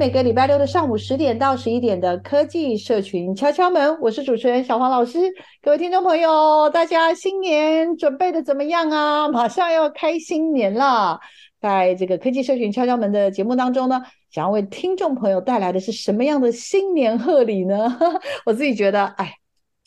[0.00, 5.18] 每个礼拜六的上午十点到十一点的科技社群敲敲门，我是主持人小黄老师。
[5.60, 9.28] 各位听众朋友，大家新年准备的怎么样啊？
[9.28, 11.20] 马上要开新年了，
[11.60, 17.98] 在这个科技社群敲敲门的节目当中呢，想要为听众朋友带来的是什么样的新年贺礼呢？
[18.46, 19.34] 我自己觉得，哎，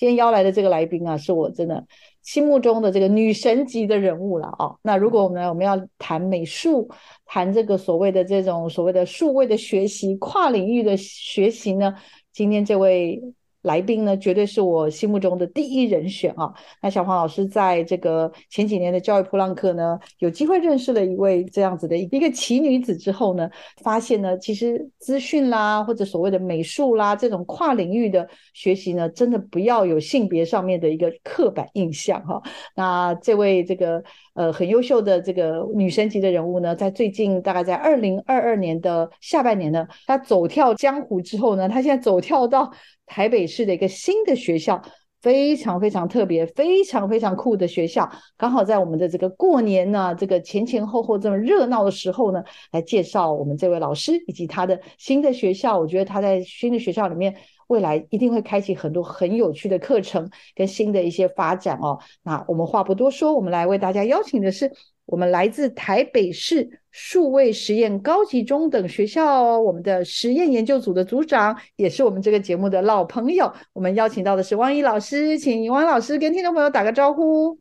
[0.04, 1.82] 今天邀来的这个来宾啊，是我真的。
[2.24, 4.76] 心目中的这个女神级的人物了啊！
[4.82, 6.90] 那如果我们我们要谈美术，
[7.26, 11.96] 谈这个所谓的这种所谓的数位的学习、跨领域的学习呢，
[12.34, 13.24] 今天这位。
[13.64, 16.54] 来宾呢，绝对是我心目中的第一人选啊！
[16.82, 23.50] 那小黄老师在这个前几年的教育噗浪客呢，有机会认识了一位这样子的一个奇女子之后呢，
[23.82, 32.42] 发现呢，其实资讯啦，或者所谓的美术啦，这种跨领域的学习呢，真的不要有性别上面的一个刻板印象哈。
[32.76, 34.04] 那这位这个
[34.34, 42.72] 呃很优秀的这个女神级的人物呢，在最近大概在二零二二年的下半年呢，她走跳江湖之后呢，她现在走跳到。
[43.06, 44.82] 台北市的一个新的学校，
[45.22, 52.42] 非常非常特别，非常非常酷的学校，刚好在我们的这个过年呢，这个前前后后这么热闹的时候呢，
[52.72, 55.78] 来介绍我们这位老师以及他的新的学校。
[55.78, 57.36] 我觉得他在新的学校里面，
[57.74, 62.00] 未来一定会开启很多很有趣的课程跟新的一些发展哦。
[62.24, 64.72] 那我们话不多说，我们来为大家邀请的是。
[65.06, 73.52] 我们来自台北市数位实验高级中等学校，我们的实验研究组的组长，也是我们这个节目的老朋友。
[73.74, 77.60] 我们邀请到的是汪一老师，请汪老师跟听众朋友打个招呼。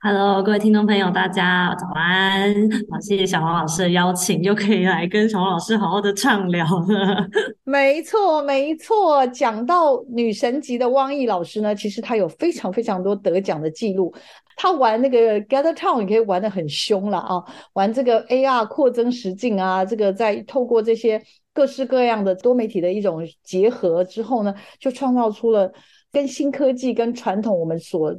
[0.00, 2.54] Hello，各位听众朋友，大家早安！
[2.90, 7.28] 好，谢谢小黄老师的邀请，又可以来跟小黄老师好好的畅聊了。
[7.64, 9.26] 没错，没错。
[9.26, 14.14] 讲到女神级的汪毅老师呢，其实她有非常非常多得奖的记录。
[14.56, 21.22] 她玩那个 Gather Town 也可以玩得很凶了啊，玩这个 AR 扩增实境啊，这个在透过这些
[21.52, 25.70] 各式各样的多媒体的一种结合之后呢，就创造出了
[26.10, 28.14] 跟新科技跟传统我们所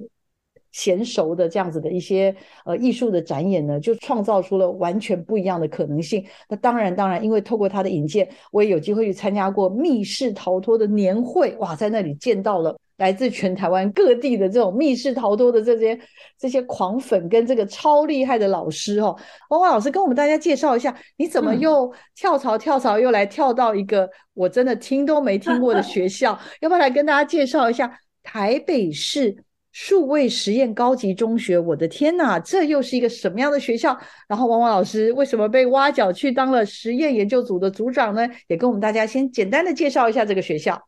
[0.75, 6.25] 娴熟的这样子的一些呃艺术的展演呢，就创造出了完全不一样的可能性。
[6.50, 15.97] 那当然，当然，因为透过他的引荐，我也有机会去参加过密室逃脱的年会，哇，在那里见到了来自全台湾各地的这种密室逃脱的这些
[16.38, 19.16] 这些狂粉跟这个超厉害的老师哦。
[19.52, 26.38] 汪汪老师跟我们大家介绍一下，你怎么又跳槽跳槽又来跳到一个我真的听都没听过的学校？
[26.59, 29.38] 要不要来跟大家介绍一下台北市？
[29.78, 34.00] 数位实验高级中学，我的天哪，这又是一个什么样的学校？
[34.25, 38.25] 然后，汪汪老师为什么被挖角去当了实验研究组的组长呢？
[38.47, 40.81] 也跟我们大家先简单的介绍一下这个学校。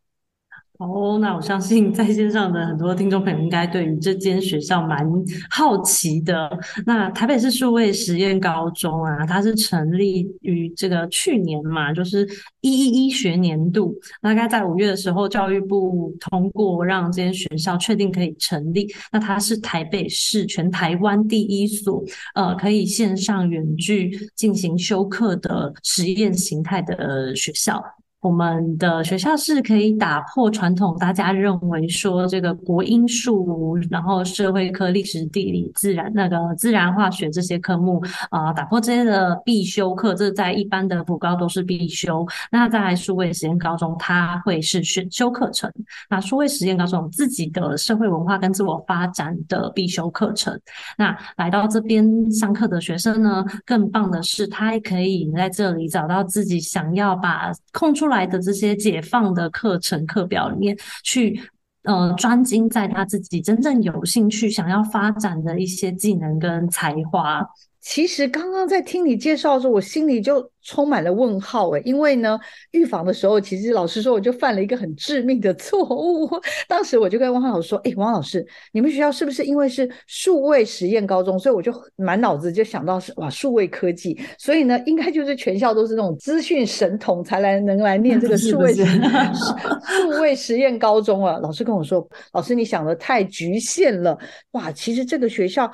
[0.77, 5.03] 哦，那我相信在线上的很多听众朋友应该对于这间学校蛮
[5.49, 6.47] 好奇的。
[6.85, 12.27] 那台北市数位实验高中啊，它是成立于这个去年嘛，就是
[12.61, 18.88] 一一一学年度，大概在五月的时候，教育部通过让这间学校确定可以成立。
[19.11, 22.03] 那它是台北市全台湾第一所
[22.35, 27.83] 呃可以线上远距进行修课的实验形态的学校。
[28.19, 42.25] 我们的学校是可以打破传统，大家认为说这个国英数，然后社会科、历史、地理、自然那个自然化学这些科目啊、打破这些的必修课，这在一般的普高都是必修。
[42.51, 45.71] 那在数位实验高中，它会是选修课程。
[46.09, 50.59] 那数位实验高中自己的社会文化跟自我发展的必修课程。
[50.97, 58.06] 那来到这边上课的学生呢，更棒的是，他还可以在这里找到自己想要把空出。
[58.07, 61.38] 出来的这些解放的课程课表里面去，
[61.83, 67.45] 呃，专精在他自己真正有兴趣想要发展的一些技能跟才华。
[67.89, 72.38] 其实刚刚在听你介绍的时候，我心里就充满了问号诶，因为呢，
[72.72, 76.30] 预防的时候，其实老实说，我就犯了一个很致命的错误。
[76.68, 94.18] 当时我就跟汪老师说：“哎，汪老师，你们学校是不是因为是数位实验高中，所以我就满脑子就想到是哇，数位科技，所以呢，应该就是全校都是那种资讯神童才来能来念这个 数位 数位实验高中啊？”老师跟我说：“老师，你想的太局限了，
[94.51, 95.72] 哇，其实这个学校。”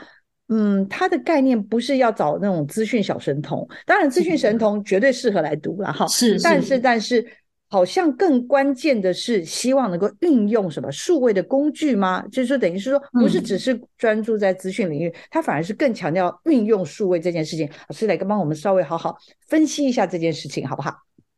[0.49, 6.05] 嗯，它的概念不是要找那种资讯小神童，当然资讯神童绝对适合来读了哈。
[6.07, 7.25] 是，但是但是，
[7.69, 12.23] 好像更关键的是希望能够运用什么数位的工具吗？
[12.31, 17.67] 就是说，等于是说，不是只是专注在资讯领域，它反而是更强调运用数位这件事情。
[17.87, 19.15] 老师来跟帮我们稍微好好
[19.47, 20.93] 分析一下这件事情，好不好？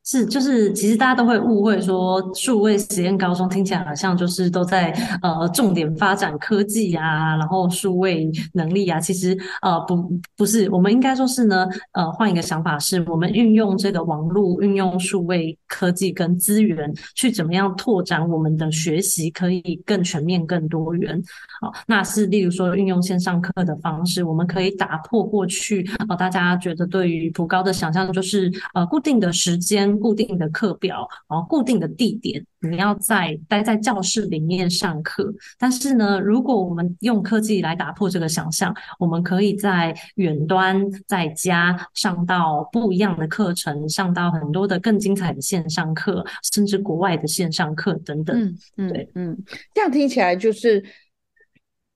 [0.07, 4.91] 是，就是其实大家都会误会说，数位实验高中听起来好像就是都在
[5.23, 8.99] 呃重点发展科技啊，然后数位能力啊。
[8.99, 10.07] 其实呃不
[10.37, 21.19] 不是，我们应该说是呢，呃换一个想法是，我们运用这个网络，运用数位科技跟资源，去怎么样拓展我们的学习，可以更全面、更多元。
[21.59, 29.94] 好，那是例如说运用线上课的方式，我们可以打破过去呃大家觉得对于普高的想象，就是呃固定的时间。
[30.00, 35.33] 固定的课表，然后固定的地点，你要在待在教室里面上课。
[35.57, 48.39] 但是呢，如果我们用科技来打破这个想象，我们可以在远端在家上到不一样的课程，上到很多的更精彩的线上课，甚至国外的线上课等等。
[48.39, 49.38] 嗯嗯，对，嗯，
[49.74, 50.83] 这样听起来就是。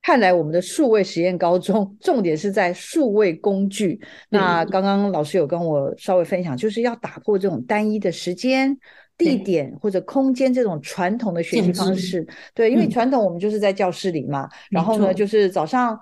[0.01, 3.99] 看来我们的数位实验高中 重点是在数位工具。
[4.29, 8.77] 那刚刚老师有跟我稍微分享，就是要打破这种单一的时间、
[9.17, 12.27] 地点或者空间这种传统的学习方式。
[12.53, 15.99] 对，因为传统我们就是在教室里嘛，然后呢，就是早上。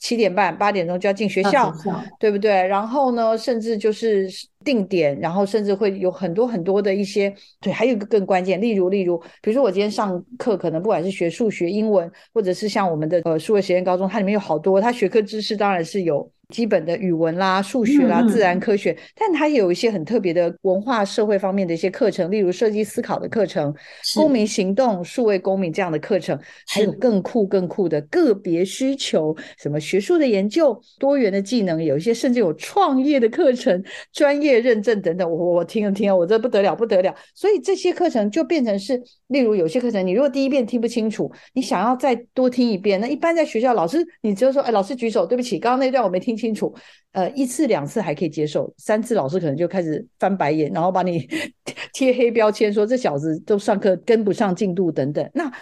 [0.00, 1.74] 七点半、八点钟就要进学校，
[2.20, 2.52] 对不对？
[2.68, 4.28] 然后呢，甚至就是
[4.68, 16.30] 定点，然后甚至会有很多很多的一些，对，还有一个更关键，例如，例如，比如说我今天上课，可能不管是学数学、英文，或者是像我们的呃数位实验高中，它里面有好多，它学科知识当然是有。
[16.54, 23.74] 基本的语文啦、数学啦、自然科学，但它也有一些很特别的文化、社会方面的一些课程，例如设计思考的课程、
[24.16, 33.84] 公民行动、数位公民这样的课程，还有更酷、更酷的个别需求，什么学术的研究、多元的技能，有一些甚至有创业的课程、
[34.14, 35.30] 专业认证等等。
[35.30, 37.14] 我我听了听了，我这不得了不得了。
[37.34, 46.72] 所以这些课程就变成是，例如有些课程，你如果第一遍听不清楚，你想要再多听一遍，那一般在学校老师，你只有说，哎，老师举手，对不起，刚刚那段我没听清楚，
[47.12, 51.28] 呃，一次两次还可以接受，三次老师可能就开始翻白眼，然后把你
[51.92, 55.28] 贴黑标签，说这小子都上课跟不上进度等等。
[55.34, 55.52] 那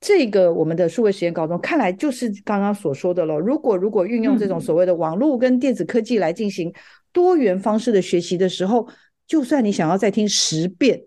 [0.00, 3.38] 这个我们的数位实验高中看来就是刚刚所说的了。
[3.38, 6.72] 如果如果运用这种所谓的网络跟电子科技来进行
[7.12, 8.88] 多元方式的学习的时候，
[9.26, 11.02] 就算你想要再听十遍。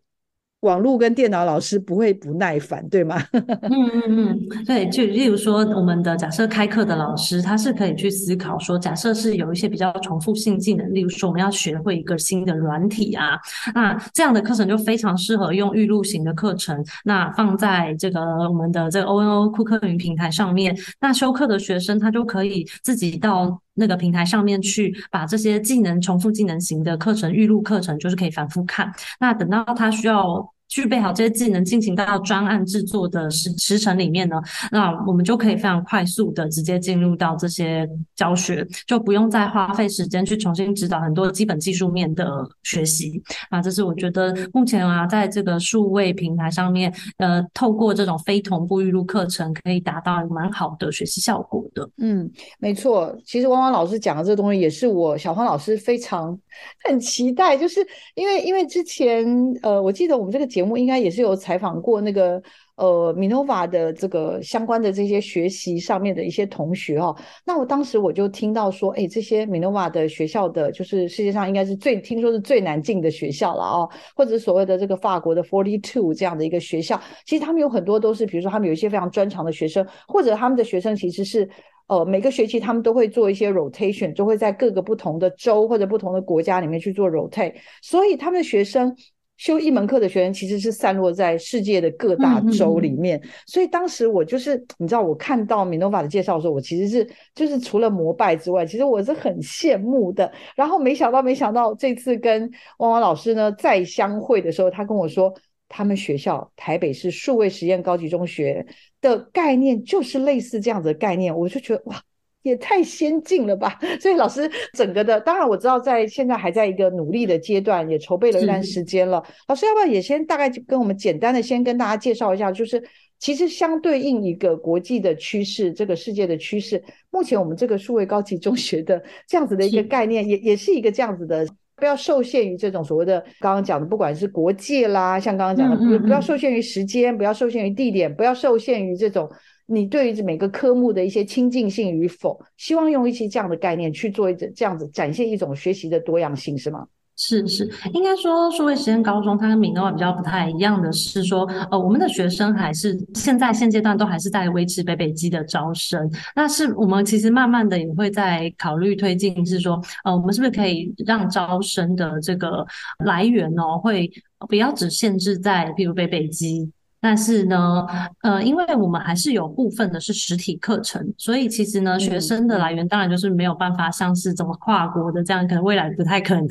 [0.61, 3.21] 网络跟电脑老师不会不耐烦，对吗？
[3.31, 13.39] 嗯嗯嗯，对，就例如说，我们的假设开课的老师，他是可以去思考说，假设是有一些比较重复性技能，例如说我们要学会一个新的软体啊，
[13.73, 30.53] 那这样的课程就非常适合用预录型的课程，那放在这个我们的这个 ONO 库课云平台上面，那修课的学生他就可以自己到那个平台上面去把这些技能重复技能型的课程预录课程，就是可以反复看，那等到他需要。
[30.69, 34.39] 具备好这些技能，进行到专案制作的时时程里面呢，
[34.71, 43.19] 那我们就可以非常快速的直接进入到这些教学，就不用再花费时间去重新指导很多基本技术面的学习。
[43.49, 51.89] 啊这是我觉得目前啊，在这个数位平台上面，呃，透过这种非同步预录课程，可以达到蛮好的学习效果的。
[51.97, 53.17] 嗯，没错。
[53.25, 56.39] 其实汪汪老师讲的这个东西，也是我小黄老师非常
[56.83, 57.79] 很期待，就是
[58.13, 59.25] 因为因为之前
[59.63, 60.58] 呃，我记得我们这个节。
[60.59, 62.41] 节目应该也是有采访过那个
[62.75, 67.15] 呃 Minova 的这个相关的这些学习上面的一些同学哦。
[67.45, 81.49] 那我当时我就听到说，哎，这些 Minova 的学校的，就是世界上应该是最听说是最难进的学校了哦，或者所谓的这个法国的 Forty Two 这样的一个学校，其实他们有很多都是，比如说他们有一些非常专长的学生，或者他们的学生其实是
[81.87, 88.93] 呃每个学期他们都会做一些 rotation，就会在各个不同的州或者不同的国家里面去做 rotate，所以他们的学生。
[89.39, 100.29] 修一门课的学生其实是散落在世界的各大洲里面，所以当时我就是，你知道，我看到 Minova 的介绍的时候，我其实是就是除了膜拜之外，其实我是很羡慕的。
[100.57, 105.33] 然后没想到，没想到这次跟汪汪老师呢再相会的时候，他跟我说，
[105.69, 108.65] 他们学校台北市数位实验高级中学
[108.99, 112.03] 的概念就是类似这样子的概念，我就觉得哇。
[112.41, 113.77] 也太先进了吧！
[113.99, 119.21] 所以老师整个的，当然我知道在现在还在一个努力的阶段，也筹备了一段时间了。
[119.47, 122.81] 老师要不要也先大概跟我们简单的先跟大家介绍一下，就是
[123.19, 126.81] 其实相对应一个国际的趋势，这个世界的趋势，
[127.11, 139.29] 目前我们这个数位高级中学的这样子的一个概念，也也是一个这样子的，不要受限于这种所谓的刚刚讲的，不管是国界啦，像刚刚讲的，不不要受限于时间，不要受限于地点，不要受限于这种。
[139.69, 146.87] 你对于每个科目的一些亲近性与否，希望用一些这样的概念去做一这样子展现一种学习的多样性，是吗？
[147.21, 162.65] 是是，应该说数位实验高中它跟明德外比较不太一样的是说，呃，我们的学生还是现在现阶段都还是在维持北北基的招生，那是我们其实慢慢的也会在考虑推进，是说，呃，我们是不是可以让招生的这个
[163.03, 164.09] 来源哦，会
[164.47, 166.71] 不要只限制在比如北北基。
[167.01, 167.85] 但是呢，
[168.21, 176.47] 呃，因为我们还是有部分的是实体课程，所以其实呢，学生的来源当然就是没有办法像是怎么跨国的这样，可能未来不太可能。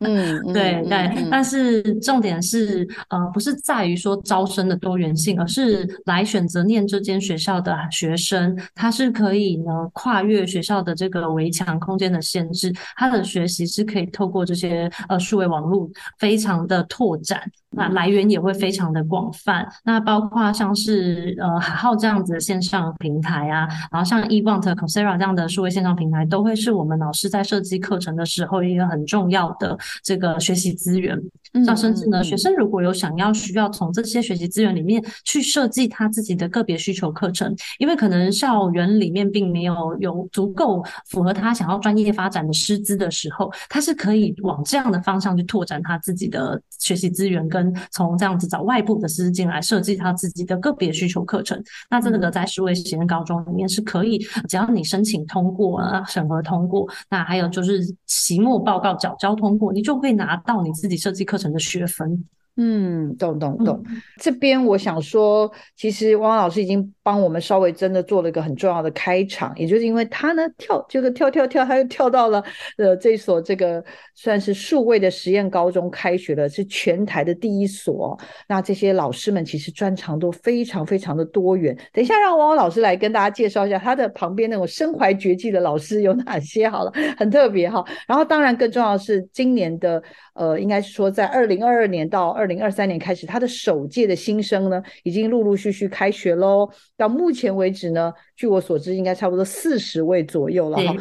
[0.02, 15.86] 嗯，对对，嗯，但是重点是，呃，不是在于说招生的多元性，而是来选择念这间学校的学生，他是可以呢跨越学校的这个围墙空间的限制，他的学习是可以透过这些呃数位网络
[16.18, 29.76] 非常的拓展，那来源也会非常的广泛，那包括像是呃海浩这样子的线上平台啊，然后像 eVant、Coursera 这样的数位线上平台，都会是我们老师在设计课程的时候一个很重要的。
[30.02, 31.18] 这个学习资源，
[31.52, 51.62] 那甚至呢，学生如果有想要需要从这些学习资源里面去设计他自己的个别需求课程，因为可能校园里面并没有有足够符合他想要专业发展的师资的时候，他是可以往这样的方向去拓展他自己的学习资源，跟从这样子找外部的师资进来设计他自己的个别需求课程。
[51.88, 54.18] 那这个在数位实验高中里面是可以，
[54.48, 62.28] 只要你申请通过啊，审核通过，那还有就是期末报告缴交通过，你你就会拿到你自己设计课程的学分。
[62.62, 63.82] 嗯，懂懂懂。
[63.88, 72.44] 嗯、这边我想说，其实汪老师已经帮我们稍微真的做了一个很重要的开场，也就是因为他呢跳这个跳跳跳，他又跳到了
[72.76, 73.82] 呃这所这个
[74.14, 78.18] 算是数位的实验高中开学了，是全台的第一所。
[78.46, 81.74] 那这些老师们其实专长都非常非常的多元。
[81.94, 87.82] 等一下让汪汪老师来跟大家介绍一下他的旁边那种身怀绝技的老师有哪些好了，很特别哈。
[88.06, 90.02] 然后当然更重要的是今年的
[90.34, 96.68] 呃，应该是说在二零二二年到二零二三年开始，他的首届的新生呢，已经陆陆续续开学喽。
[96.96, 100.96] 到目前为止呢，据我所知，应该差不多四十位左右了哈。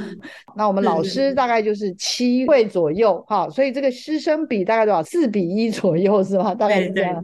[0.55, 5.01] 那我们老师大概就是七位左右哈，所以这个师生比大概多少？
[5.01, 6.53] 四比一左右是吗？
[6.53, 7.21] 大概是这样。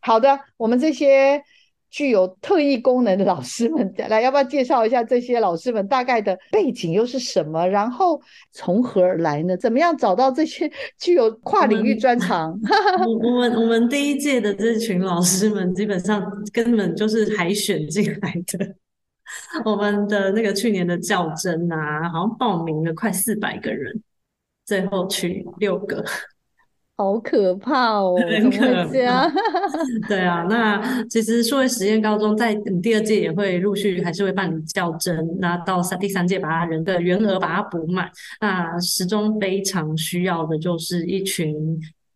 [0.00, 1.40] 好的，我们这些。
[1.90, 7.66] 具有特异功能的老师们，来，要不要介绍一下这些老师们大概的背景又是什么？
[7.66, 8.20] 然后
[8.52, 9.56] 从何而来呢？
[9.56, 12.58] 怎么样找到这些具有跨领域专长？
[13.06, 18.74] 我我们我们第一届的这群老师们，基本上根本就是海选进来的。
[19.64, 24.02] 我们的那个去年的较真啊，好像报名了快四百个人，
[24.64, 26.04] 最后取六个。
[26.98, 28.16] 好可怕哦！
[28.18, 29.32] 怎么会这样？
[30.08, 32.52] 对啊，那其实数位实验高中在
[32.82, 38.10] 第二届也会陆续还是会办理教甄，那到三第三届把他人的员额把它补满。
[38.40, 41.54] 那始终非常需要的就是一群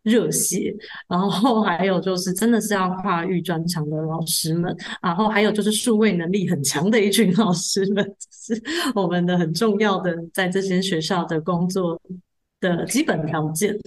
[0.03, 0.75] 热血，
[1.09, 8.61] 然后还有就是真的是要跨域专长的老师们，然后还有就是数位能力很强的一群老师们，是
[8.97, 12.03] 我们的很重要的在这些学校的工作
[12.61, 13.79] 的基本条件。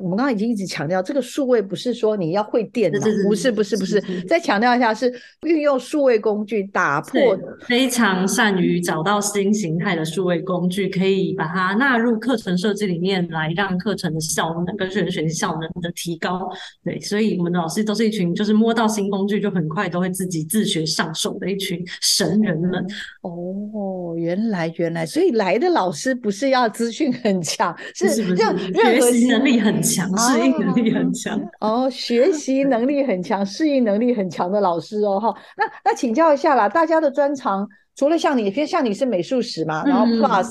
[0.00, 5.12] 我们刚刚已经一直强调，这个数位不是说你要会电脑，不是不是不是，再强调一下，是
[5.46, 7.20] 运用数位工具打破，
[7.66, 16.48] 非常善于找到新形态的数位工具，可以把它纳入课程设计里面来，让课程的效能跟学生学习效能的提高。
[16.82, 22.86] 对，所以我们的老师都是一群就是摸到新工具就很快都会自己自学上手的一群神人们。
[23.22, 29.89] 哦，原来原来，所以来的老师不是要资讯很强，是让学习能力很强。
[29.90, 31.38] 强适应能力很强。
[31.60, 35.34] 哦，哦，学习能力很强，适应能力很强的老师哦，哈。
[35.56, 40.50] 那那请教一下啦，大家的专长除了像你，像像你是美术史嘛，然后 Plus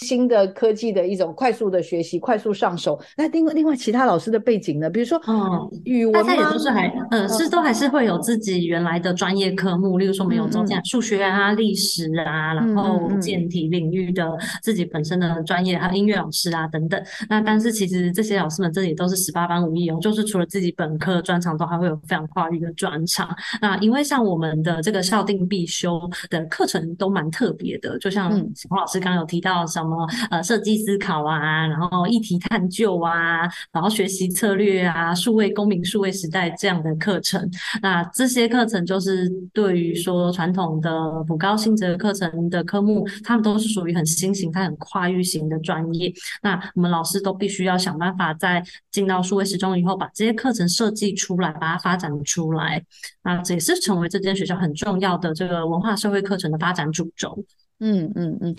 [0.00, 2.98] 新的科技的一种快速的学习，快速上手。
[3.16, 4.88] 那另外另外其他老师的背景呢？
[4.88, 17.02] 比如说，嗯，语文，大家也都是还，呃，是都还是会有自己原来的专业科目，例如说我们有中间数学啊、历史啊，然后健体领域的自己本身的专业，还有音乐老师啊等等。
[17.28, 23.28] 那但是其实这些老师们这里都是十八般武艺哦，就是除了自己本科专长，都还会有非常跨域的专长。
[23.60, 26.00] 那因为像我们的这个校定必修
[26.30, 33.40] 的课程都蛮特别的，就像小黄老师刚刚有提到什么呃设计思考啊，然后议题探究啊，
[33.72, 37.50] 然后学习策略啊，数位公民、数位时代这样的课程。
[37.80, 46.12] 那这些课程就是对于说传统的普高性质课程的科目，他们都是属于很新型、它很跨域型的专业。
[46.42, 52.84] 那我们老师都必须要想办法在进到数位时钟以后，把这些课程设计出来，把它发展出来。
[53.22, 57.42] 那这也是成为这间学校很重要的这个文化社会课程的发展主轴。
[57.80, 58.56] 嗯嗯嗯。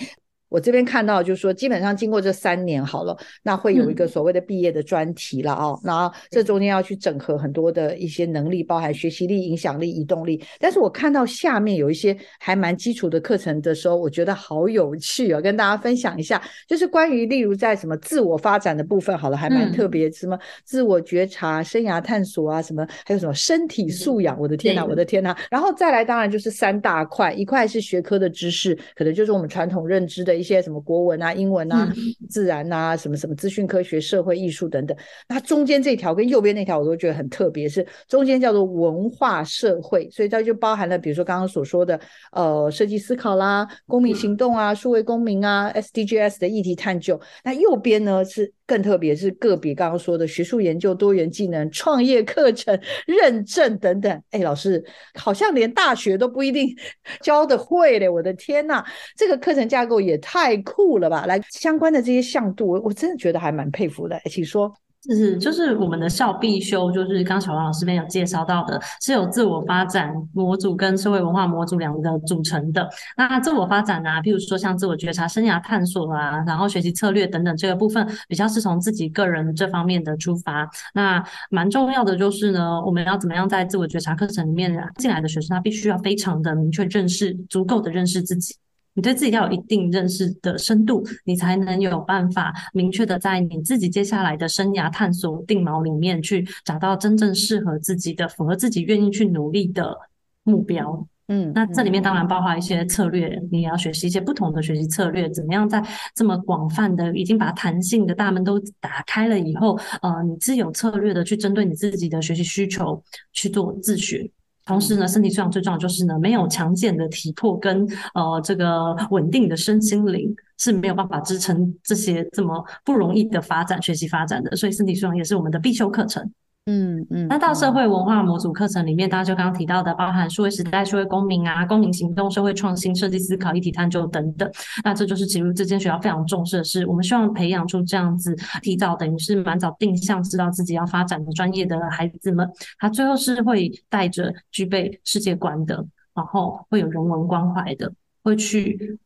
[0.50, 5.80] 我这边看到就是说，基本上经过这三年好了，那会有一个所谓的毕业的专题了哦。
[5.84, 10.44] 然后这中间要去整合很多的一些能力，包含学习力、影响力、移动力。
[10.60, 25.36] 但是我看到下面有一些还蛮基础的课程的时候，我觉得好有趣哦，跟大家分享一下，就是关于例如在什么自我发展的部分，好了，还蛮特别，什么自我觉察、生涯探索啊，什么还有什么身体素养，我的天呐，我的天呐。
[25.52, 30.39] 然后再来，当然就是三大块，一块是学科的知识，可能就是我们传统认知的。
[30.40, 31.92] 一些什么国文啊、英文啊、
[32.30, 42.00] 自然啊、什么什么资讯科学、社会艺术等等，那中间这条跟右边那条我都觉得很特别，是中间叫做文化社会，所以它就包含了比如说刚刚所说的
[42.32, 48.54] 呃设计思考啦、公民行动啊、数位公民啊、SDGs 的议题探究，那右边呢是。
[48.70, 54.84] 更特别是个别刚刚说的学术研究、多元技能、创业课程 认证等等，哎，老师
[55.16, 56.70] 好像连大学都不一定
[57.22, 58.08] 教的会嘞！
[58.08, 58.86] 我的天呐，
[59.18, 61.26] 这个课程架构也太酷了吧！
[61.26, 64.16] 来，相关的这些项度，我我真的觉得还蛮佩服的。
[64.18, 64.72] 哎，请说。
[65.04, 72.88] 是，就是我们的校必修，就是刚小王老师这边有介绍到的，是有自我发展模组跟社会文化模组两个组成的。
[73.16, 80.70] 那自我发展啊，譬如说像自我觉察、生涯探索啊，然后学习策略等等这个部分，比较是从自己个人这方面的出发。
[80.94, 88.54] 那蛮重要的就是呢，我们要怎么样在自我觉察课程里面进来的学生，他必须要非常的明确认识，足够的认识自己。
[89.00, 99.98] 你对自己要有一定认识的深度，你才能有办法明确的在你自己接下来的生涯探索定锚里面去找到真正适合自己的、符合自己愿意去努力的
[100.44, 101.08] 目标。
[101.30, 105.82] 嗯，那这里面当然包含一些策略，你也要学习一些不同的学习策略，怎么样在
[106.14, 114.30] 这么广泛的、已经把弹性的大门都打开了以后，呃，你自有策略的去针对你自己的学习需求去做自学。
[114.70, 126.32] 同时呢，身体素养最重要就是呢，没有强健的体魄跟呃这个稳定的身心灵是没有办法支撑这些这么不容易的发展学习发展的，所以身体素养也是我们的必修课程。
[126.72, 134.48] 嗯嗯，那到社会文化模组课程里面，大家就刚刚提到的，包含数位时代、数位公民啊、公民行动、社会创新、设计思考、议题探究等等。
[134.84, 149.00] 那这就是其实这间学校非常重视的是，我们希望培养出这样子提早，等于是蛮早定向，知道自己要发展的专业的孩子们，他最后是会带着具备世界观的，然后会有人文关怀的，会去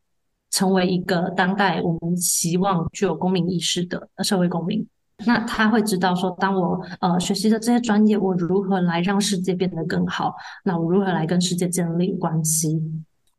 [0.50, 4.86] 成为一个当代我们希望具有公民意识的社会公民。
[5.26, 10.34] 那他会知道说，当我呃学习的这些专业，我如何来让世界变得更好？
[10.64, 12.82] 那我如何来跟世界建立关系？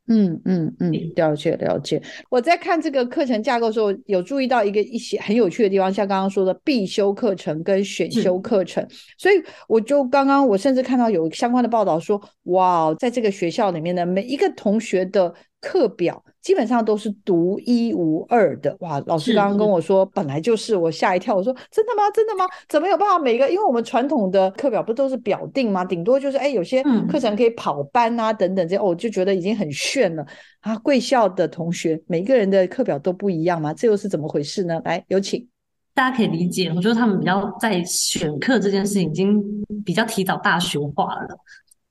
[0.08, 2.00] 嗯嗯嗯，了解了解。
[2.30, 8.86] 我在看这个课程架构的时候，有注意到一个一些很有趣的地方，像刚刚说的必修课程跟选修课程，
[9.18, 9.34] 所以
[9.68, 15.34] 我就刚刚我甚至看到有相关的报道说，哇，在这个学校里面的每一个同学的。
[15.58, 19.02] 课表基本上都是独一无二的哇！
[19.06, 21.34] 老师刚刚跟我说，本来就是，我吓一跳。
[21.34, 22.08] 我说真的吗？
[22.14, 22.44] 真的吗？
[22.68, 23.50] 怎么有办法每个？
[23.50, 25.84] 因为我们传统的课表不都是表定吗？
[25.84, 30.24] 顶多就是哎，有些课程可以跑班啊等等这，我、哦、就觉得已经很炫了
[30.60, 30.78] 啊！
[30.78, 33.74] 贵校的同学每个人的课表都不一样吗？
[33.74, 34.80] 这又是怎么回事呢？
[34.84, 35.44] 来，有请。
[35.94, 39.42] 大家可以理解，我觉得他们比较在选课这件事情已经
[39.84, 41.36] 比较提早大学化了。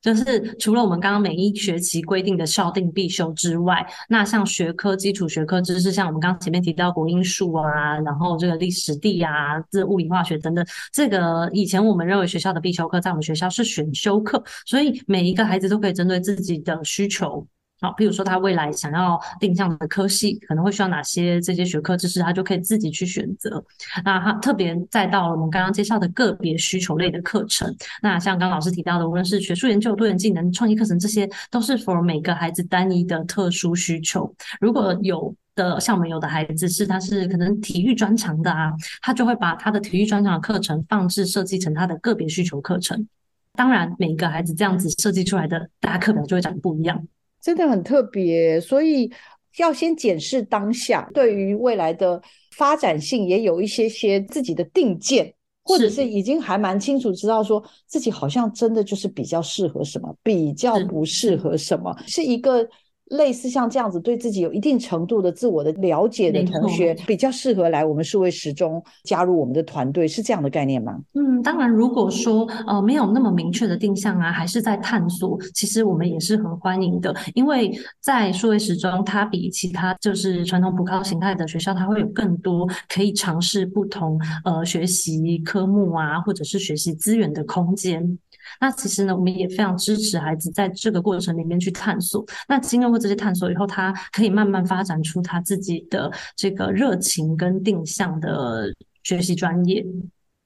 [0.06, 10.64] 就是除了我们刚刚每一学期规定的校定必修之外，那像学科基础学科知识，像我们刚刚前面提到国英数啊，然后这个历史地啊，这物理化学等等，
[10.94, 17.44] 这个以前我们认为学校的必修课，在我们学校是选修课，所以每一个孩子都可以针对自己的需求。
[17.82, 23.64] 好，比如说他未来想要定向的科系，可能会需要哪些这些学科知识，他就可以自己去选择。
[24.04, 34.34] 那他特别再到了我们刚刚介绍的个别需求类的课程，那像刚老师提到的，无论是学术研究、多元技能、创意课程，这些都是 for 每个孩子单一的特殊需求。
[34.62, 43.06] 如果有的，像我们有的孩子是他是可能体育专长的啊，他就会把他的体育专长的课程放置设计成他的个别需求课程。
[43.54, 47.08] 当然，每一个孩子这样子设计出来的大家课表就会长得不一样，
[47.46, 48.60] 真的很特别。
[48.60, 49.10] 所以
[49.58, 52.20] 要先检视当下，对于未来的
[52.58, 55.32] 发展性也有一些些自己的定见，
[55.64, 62.68] 或者是已经还蛮清楚知道说自己好像真的就是比较适合什么，比较不适合什么，是一个。
[63.12, 71.00] 类似像这样子，对自己有一定程度的自我的了解的同学，比较适合来我们数位时钟加入我们的团队，是这样的概念吗？
[71.14, 88.18] 嗯，当然，如果说呃没有那么明确的定向啊，还是在探索，其实我们也是很欢迎的，因为在数位时钟，它比其他就是传统普考形态的学校，它会有更多可以尝试不同呃学习科目啊，或者是学习资源的空间。
[88.60, 92.26] 那其实呢，我们也非常支持孩子在这个过程里面去探索。
[92.48, 99.86] 那经历过这些探索以后，他可以慢慢发展出他自己的这个热情跟定向的学习专业。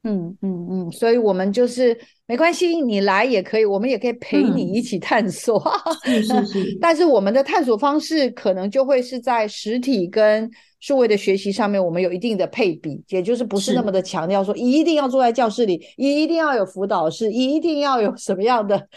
[0.04, 5.62] 嗯嗯嗯，所以我们就是没关系，你来也可以，我们也可以陪你一起探索。
[6.06, 18.88] 嗯、是是是， 但是我们的探索方式可能就会是在实体跟数位的学习上面，我们有一定的配比，也就是不是那么的强调说一定要坐在教室里，一定要有辅导室，一定要有什么样的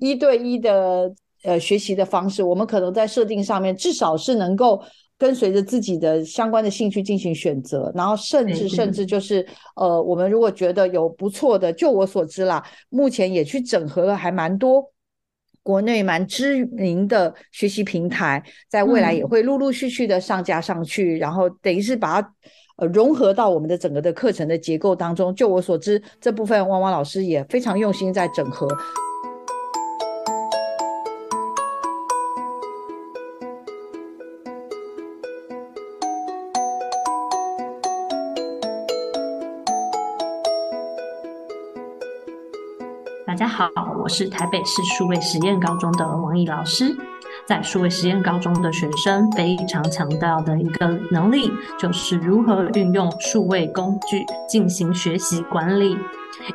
[0.00, 1.12] 一对一的
[1.42, 2.42] 呃学习的方式。
[2.42, 4.82] 我们可能在设定上面，至少是能够
[5.18, 14.92] 跟随着自己的相关的兴趣进行选择，然后甚至甚至就是呃，我们如果觉得有不错的，就我所知啦，目前也去整合了还蛮多。
[15.68, 22.32] 国内蛮知名的学习平台，在未来也会陆陆续续的上架上去，嗯、然后等于是把它
[22.78, 25.34] 呃融合到我们的整个的课程的结构当中。
[25.34, 28.66] 就我所知，这部分汪汪老师也非常用心在整合。
[43.38, 43.70] 大家好，
[44.02, 46.96] 我是台北市数位实验高中的王毅老师。
[47.46, 51.48] 在数位实验高中的学生非常强调的一个能力，
[51.78, 55.96] 就是如何运用数位工具进行学习管理。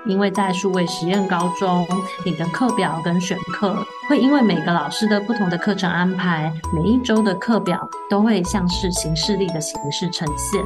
[0.05, 1.87] 因为在数位实验高中，
[2.25, 3.77] 你的课表跟选课
[4.09, 10.61] 会因为每个老师的不同的课程安排，每一周的课表都会像是行事历的形式呈现。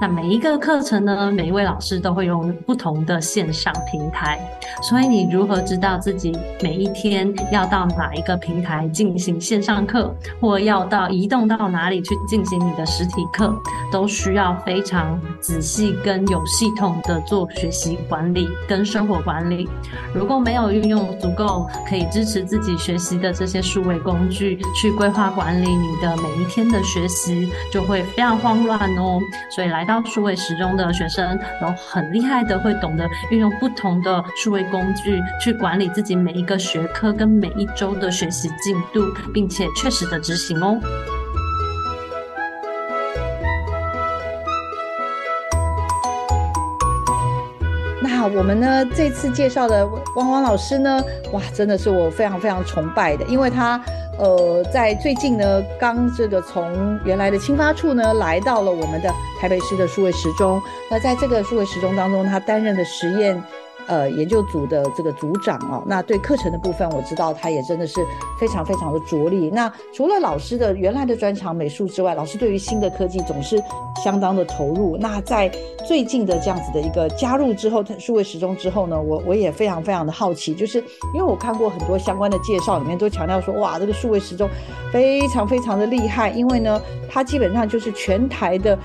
[0.00, 4.38] 那每一个课程呢，每一位老师都会用不同的线上平台，
[4.80, 13.52] 所以你如何知道自己每一天要到哪一个平台进行线上课，或要到移动到哪里去进行你的实体课，
[13.90, 19.68] 都需要非常仔细跟有系统的做学习管理跟生活管理。
[20.14, 29.18] 如果没有运用足够可以支持自己学习的这些数位工具去规划管理你的每一天的学习，就会非常慌乱哦。
[29.50, 29.87] 所以来。
[29.88, 31.26] 到数位时钟的学生
[31.58, 39.00] 然后很厉害的，会懂得运用不同的数位工具去管理自己每一个学科跟每一周的学习进度，
[39.32, 40.78] 并且确实的执行哦。
[48.02, 53.80] 那我们呢，这次介绍的汪汪老师呢，哇，真的是我非常非常崇拜的，因为他。
[54.18, 59.08] 呃，在最近呢，刚这个从原来的青发处呢，来到了我们的
[59.40, 60.60] 台北市的数位时钟。
[60.90, 63.40] 那在这个数位时钟当中，他担任的实验。
[63.88, 68.06] 呃，研究组的这个组长哦，那对课程的部分，我知道他也真的是
[68.38, 69.50] 非常非常的着力。
[69.50, 73.58] 那除了老师的原来的专长美术之外，老师对于新的科技总是
[74.04, 74.96] 相当的投入。
[74.98, 75.50] 那在
[75.86, 80.78] 最近的这样子的一个加入之后，数位时钟之后呢，我我也非常非常的好奇，就是
[81.14, 84.46] 因为我看过很多相关的介绍，里面都强调说，哇，这个数位时钟
[84.92, 86.78] 非常非常的厉害，因为呢，
[87.10, 88.78] 它基本上就是全台的。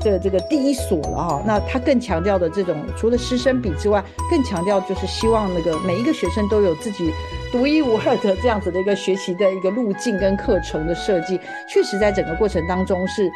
[0.00, 7.12] 这这个第一所了哈，那他更强调的这种，除了师生比之外，更强调就是希望那个每一个学生都有自己
[7.52, 13.30] 独一无二的这样子的一个学习的一个路径跟课程的设计，确实在整个过程当中是。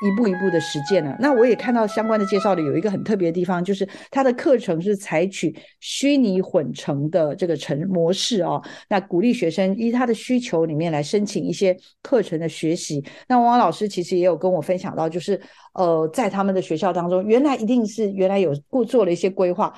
[0.00, 1.14] 一步一步的实践了。
[1.20, 8.62] 那我也看到相关的介绍里有一个很特别的地方，就是它的课程是采取虚拟混成的这个成模式哦。
[8.88, 13.04] 那鼓励学生依他的需求里面来申请一些课程的学习。
[13.28, 15.40] 那汪汪老师其实也有跟我分享到，就是
[15.74, 19.72] 呃，在他们的学校当中，原来一定是原来有过做了一些规划，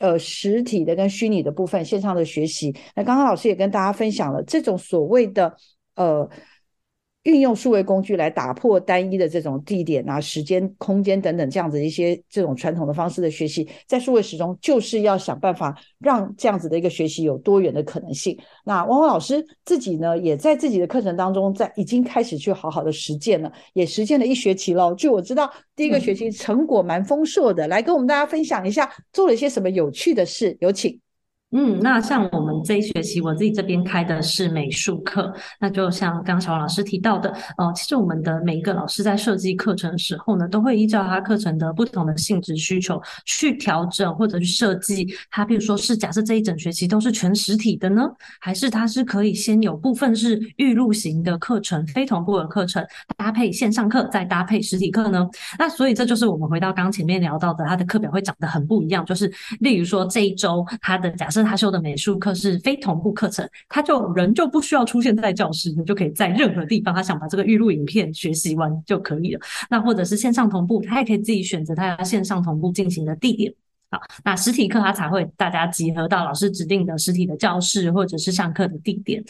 [0.00, 2.74] 呃，实体的跟虚拟的部分线上的学习。
[2.96, 5.54] 那刚刚老师也跟大家分享了这种所谓的
[5.94, 6.28] 呃。
[7.28, 18.34] 运用数位工具来打破单一的这种地点啊、时间、空间等等这样子一些这种传统的方式的学习，在数位时中就是要想办法让这样子的一个学习有多元的可能性。
[18.64, 24.94] 那汪汪老师自己呢，也在自己的课程当中，在已经开始去好好的实践了，也实践了一学期喽。
[24.94, 30.98] 据我知道，第一个学期成果蛮丰硕的，来跟我们大家分享一下做了一些什么有趣的事，有请。
[31.50, 35.32] 嗯，那像我们这一学期，我自己这边开的是美术课。
[35.58, 45.08] 那就像刚刚小王老师提到的，呃，其实我们的每一个老师在设计课程的时候呢，都会依照他课程的不同的性质需求去调整或者去设计。
[45.30, 48.02] 他比如说是假设这一整学期都是全实体的呢，
[48.42, 55.26] 还是他是可以先有部分是预录型的课程、非同步的课程，搭配线上课，再搭配实体课呢？
[55.58, 59.02] 那所以这就是我们回到刚前面聊到的，他的课表会长得很不一样。
[59.06, 61.37] 就是例如说这一周他的假设。
[61.42, 69.40] 他修的美术课是非同步课程，他就人就不需要出现在教室，你就可以在任何地方，他想把这个预录影片学习完就可以了。
[69.68, 73.52] 那或者是线上同步，他也可以自己选择他要线上同步进行的地点。
[73.90, 79.24] 好，那实体课他才会大家集合到老师指定的实体的教室或者是上课的地点。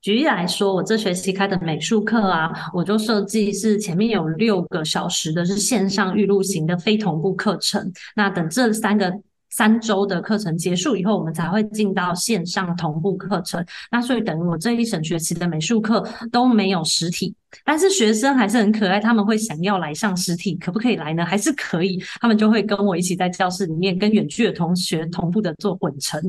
[0.00, 7.92] 举例来说，我这学期开的美术课啊，我就设计是前面有六个小时的是线上预录型的非同步课程。
[8.14, 9.12] 那等这三个。
[9.50, 13.64] 三周的课程结束以后，我们才会进到线上同步课程。
[13.90, 17.34] 那所以等于我这一整学期的美术课都没有实体，
[17.64, 21.24] 但是学生还是很可爱，他们会想要来上实体，可不可以来呢？
[21.24, 26.20] 还是可以，他们就会跟我一起在教室里面跟远距的同学同步的做混成。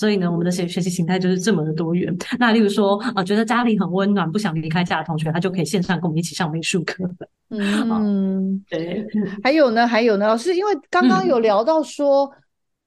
[0.00, 2.16] 所以呢，我们的学学习形态就是这么的多元。
[2.38, 7.04] 那例如说，呃，觉得家里很温暖，不想离开家的同学，他就可以线上跟我们一起上美术课。
[7.50, 9.06] 嗯， 对。
[9.42, 12.32] 还有呢，还有呢，老师，因为刚刚有聊到说，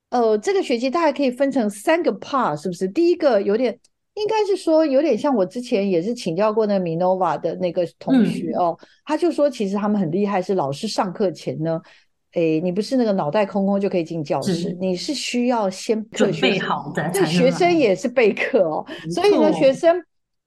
[0.10, 2.88] 嗯、呃，这个学期大概可以分成三个 part，是不是？
[2.88, 3.78] 第一个有点，
[4.15, 11.80] 应该是说有点像我之前也是请教过那个 Minova 的那个同学哦，嗯、他就说其实他们很厉害，是老师上课前呢。
[12.33, 17.09] 诶，你不是那个脑袋空空就可以进教室，你是需要先准备好的。
[17.11, 19.95] 对，学生也是备课哦，所以呢，学生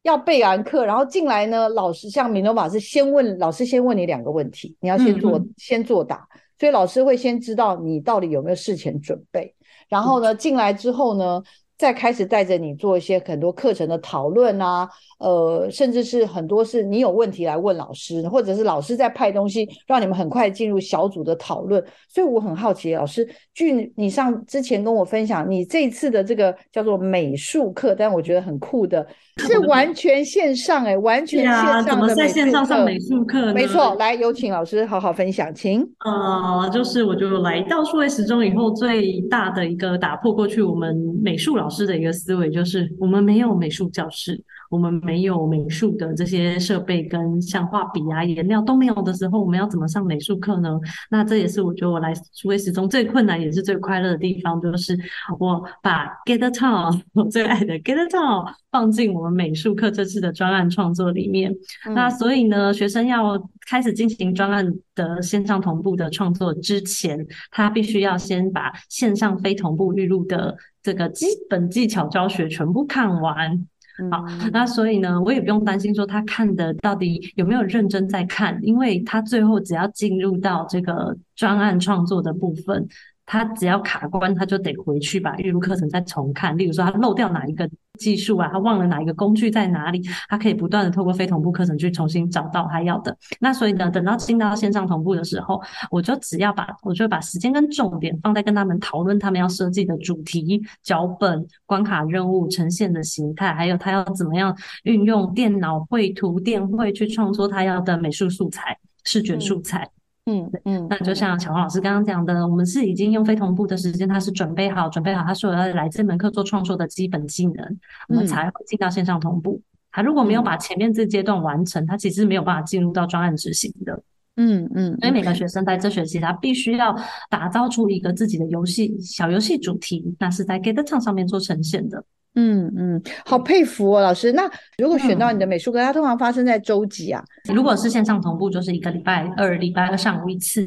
[0.02, 6.26] 要备完课，然后进来呢，老师像米诺马是先问老师，先问你两个问题，你要先做、嗯、先作答，
[6.58, 9.54] 所以老师会先知道你到底有没有事前准备，
[9.88, 11.42] 然后呢，进来之后呢。
[11.78, 21.84] 再开始带着你做一些很多课程的讨论啊，呃，甚至是很多是你有问题来问老师，或者是老师在派东西让你们很快进入小组的讨论。
[22.08, 29.04] 所以我很好奇，老师，据你上之前跟我分享，你这次的这个叫做美术课，但我觉得很酷的，
[29.38, 31.82] 是完全线上哎、欸，完全线上。
[31.82, 33.54] 怎么在线上上美术课呢？
[33.54, 35.80] 没错，来有请老师好好分享，请。
[36.04, 41.56] 呃，就是我就来到数位时钟以后，最大的一个打破过去我们美术。
[41.56, 44.38] 老师的一个思维就是，我们没有美术教室，
[44.76, 50.78] 我们没有美术的这些设备跟像画笔啊、颜料都没有的时候，我们要怎么上美术课呢？
[51.10, 54.94] 那这也是我觉得我来数位时中最困难也是最快乐的地方，就是
[55.38, 61.50] 我把 GetTown 我最爱的 GetTown 放进我们美术课这次的专案创作里面。
[61.86, 70.54] 嗯、那所以呢，学生要开始进行专案的线上同步的创作之前，他必须要先把线上非同步预录的。
[70.82, 73.66] 这个基本技巧教学全部看完，
[74.10, 82.86] 好，那所以呢，我也不用担心说他看的到底有没有认真在看，因为他最后只要进入到这个专案创作的部分。
[83.26, 86.56] 他只要卡关，他就得回去把预录课程再重看。
[86.56, 93.16] 例如说，他漏掉哪一个技术啊，他忘了哪一个工具在哪里，他可以不断的透过非同步课程去重新找到他要的。
[93.40, 95.60] 那所以呢，等到进到线上同步的时候，
[95.90, 109.82] 我就只要把，我就把时间跟重点放在跟他们讨论他们要设计的主题、脚本、关卡任务、呈现的形态，还有他要怎么样运用电脑绘图、电绘去创作他要的美术素材、视觉素材。
[109.82, 109.90] 嗯
[110.28, 119.62] 嗯嗯，那就像小黄老师刚刚讲的，我们是已经用非同步的时间，他是准备好准备好，他说要来这门课做创作的基本技能，我们才会进到线上同步。
[119.92, 124.02] 他如果没有把前面这阶段完成，他其实没有办法进入到专案执行的。
[124.34, 126.94] 嗯嗯，所以每个学生在这学期，他必须要
[127.30, 132.04] 打造出一个自己的游戏小游戏主题，那是在 GetTown 上面做呈现的。
[132.36, 134.30] 嗯嗯，好佩服哦，老师。
[134.32, 137.22] 那如果选到你的美术课，嗯、它通常发生在周几啊？
[137.52, 140.66] 如果是线上同步，就是一个礼拜二，礼拜二上午一次，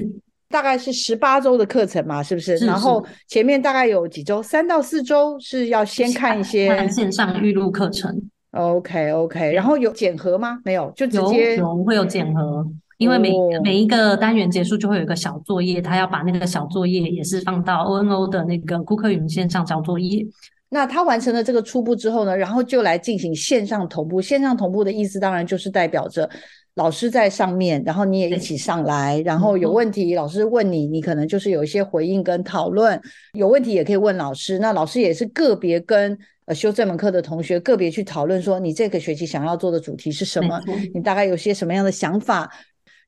[0.50, 2.54] 大概是十八周的课程嘛，是不是？
[2.58, 8.20] 是是，然后前面大概有几周，三到四周是要先看一些线上预录课程。
[8.52, 10.60] OK OK，然后有检核吗？
[10.66, 12.66] 没有，就直接有，有会有检核，
[12.98, 20.26] 因为每、哦、每一个单元结束就会有一个小作业，他要把那个小作业也是放到 ONO 的那个顾客云线上交作业。
[20.70, 24.22] 那他完成了这个初步之后呢，然后就来进行线上同步。
[24.22, 26.30] 线上同步的意思当然就是代表着
[26.76, 33.02] 老师在上面，然后你也一起上来，然后有问题老师问你，你可能就是有一些回应跟讨论。
[33.34, 40.62] 有问题也可以问老师，那老师也是个别跟呃修这门课的同学个别去讨论说，你这个学期想要做的主题是什么？
[40.94, 42.50] 你大概有些什么样的想法？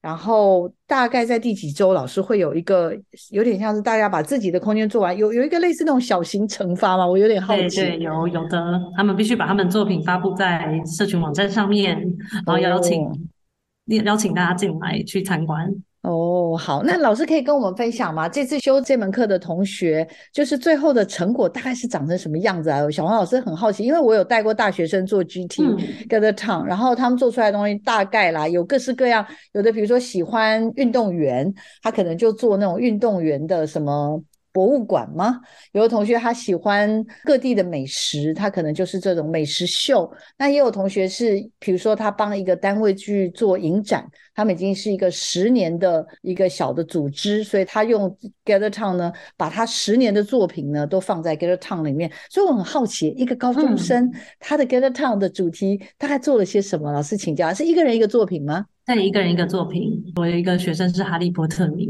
[0.02, 2.92] 然后大概在第几周，老师会有一个
[3.30, 7.06] 有点像是大家把自己的空间做完，有有一个类似那种小型惩罚嘛？
[7.06, 7.82] 我有点好奇。
[7.82, 12.00] 对，对，有有的，他们必须把他们作品发布在社群网站上面，
[12.46, 13.14] 然后邀请、哦、
[14.04, 15.72] 邀请大家进来去参观。
[16.02, 18.28] 哦，好，那老师可以跟我们分享吗？
[18.28, 22.90] 这次修这门课的同学，就是最后的成果大概是长成什么样子啊？
[22.90, 25.78] 小黄老师很好奇，因为我有带过大学生做 GT、嗯、
[26.10, 34.20] Gather Town，然后他们做出来的东西大概啦，有各式各样，有的比如说喜欢运动员，他可能就做那种运动员的什么。
[34.52, 35.40] 博物馆吗？
[35.72, 40.12] 有的同学他喜欢各地的美食，他可能就是这种美食秀。
[40.38, 52.12] 那也有同学是，比如说他帮一个单位去做影展，他们已经是一个十年的一个小的组织，所以他用 Gather Town 呢，把他十年的作品呢都放在 Gather Town 里面。
[52.30, 56.92] 所以我很好奇，一个高中生、嗯、他的 Gather Town 的主题大概做了些什么？
[56.92, 58.66] 老师请教，是一个人一个作品吗？
[58.86, 60.04] 对，一个人一个作品。
[60.16, 61.88] 我有一个学生是哈利波特迷。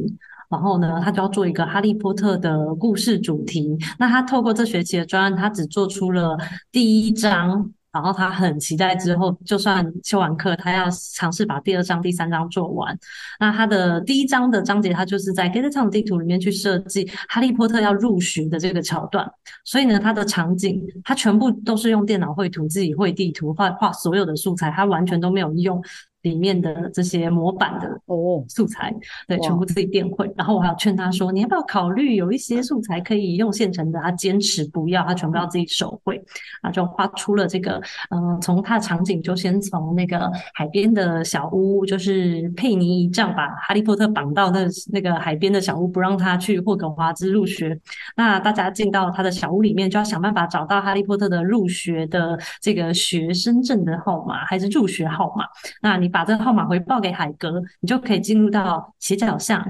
[0.52, 3.78] 然后呢，他就要做一个哈利波特的故事主题。
[3.98, 6.38] 那他透过这学期的专案，他只做出了
[6.72, 7.72] 第一章。
[7.94, 12.98] 然后他很期待之后，就算修完课，他要尝试把第二章、第三章做完。
[13.38, 19.30] 那他的第一章的章节，他就是在 Gather Town 地图里面去设计哈利波特要入学的这个桥段。
[19.66, 25.84] 所以呢，他的场景他全部都是用电脑绘图，自己绘地图，画画所有的素材，他完全都没有用。
[26.21, 29.01] 里面的这些模板的哦素材，oh.
[29.27, 30.31] 对，全部自己电绘。
[30.38, 36.23] 然后我还要劝他说：“你要不要考虑有一些素材可以用现成的？”他坚持不要，他全部要自己手绘。
[36.62, 37.81] 啊，就画出了这个，
[38.12, 44.60] 嗯、呃，从他的场景就先从那个海边的小屋，就是佩妮一仗把哈利波特绑到那
[44.91, 47.75] 那个海边的小屋，不让他去霍格华兹入学。
[48.15, 55.45] 那大家进到他的小屋里面，就要想办法找到哈利波特的入学的这个学生证的号码，还是入学号码？
[55.81, 56.11] 那你。
[56.12, 59.65] 把这个号码回报给海哥，你就可以进入到斜角巷，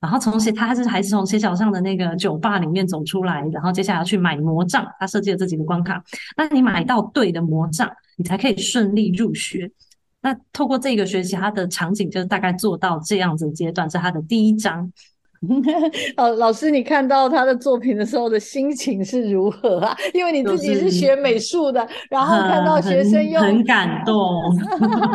[0.00, 4.86] 然后从斜他还是还是从斜角巷的那个酒吧里面走出来，然后接下来要去买魔杖。
[4.98, 6.02] 他设计了这几个关卡，
[6.36, 9.70] 那你买到对的魔杖，你才可以顺利入学。
[10.20, 14.92] 那透过这个学习，他的场景就是大概做到这样子阶段，是他的第一章。
[16.16, 19.96] 哦，老师，你看到他的作品的时候的心情是如何啊？
[20.12, 24.16] 因为你自己是学美术的，就是、然后看到学生又很，很感动。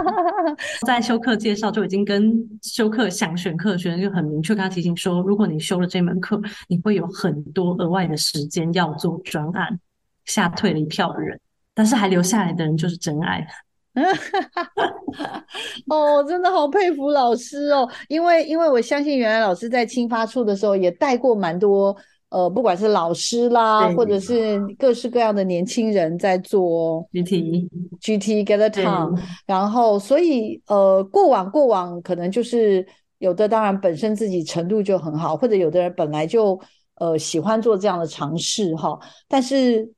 [0.86, 9.80] 在修课介绍就已经跟修课想选课的学生就很明确跟他提醒说，如果你修了这门课，你会有很多额外的时间要做专案，
[10.26, 11.40] 吓退了一票的人，
[11.74, 13.46] 但是还留下来的人就是真爱。
[15.90, 21.96] 哦，真的好佩服老师哦，因为因为我相信原来老师在青发处的时候也带过蛮多
[22.30, 24.20] 呃，不管是老师啦，或者。
[24.20, 27.68] 是各式各样的年轻人在做 GT
[28.00, 32.86] GT Gather Town，然后所以呃，过往过往可能就是
[33.18, 36.60] 有的当然本身自己程度就很好，或者有的人本来就
[36.96, 39.92] 呃喜欢做这样的尝试哈，但是。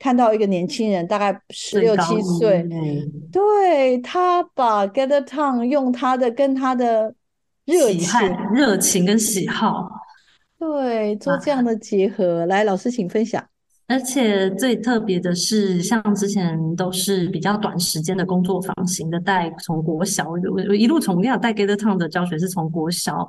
[0.00, 2.66] 看到一个年轻人，大概十六七岁，
[3.30, 7.14] 对，他把 Gather Town 用他的跟他的
[7.66, 8.18] 热情、
[8.54, 9.90] 热情跟喜好，
[10.58, 12.40] 对，做这样的结合。
[12.40, 13.46] 啊、来，老师请分享。
[13.90, 23.28] 而且最特别的是，像之前都是比较短时间的工作坊型的带，从国小我一路从那样带 Gather Town 的教学是从国小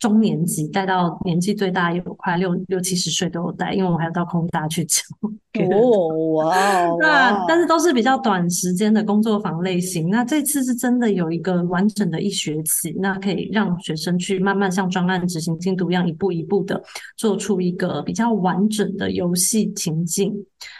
[0.00, 5.00] 中年级带到年纪最大有快六六七十岁都有带，因为我还要到空大去教。
[5.72, 6.54] 哦 哇！
[7.00, 10.08] 那但是都是比较短时间的工作坊类型。
[10.08, 16.80] 那这次是真的有一个完整的一学期，那可以让学生去慢慢像专案执行进度一样，一步一步的
[17.16, 20.34] 做出一个比较完整的游戏情境。